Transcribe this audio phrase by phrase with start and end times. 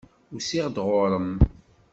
[0.35, 1.29] Usiɣ-d ɣur-m.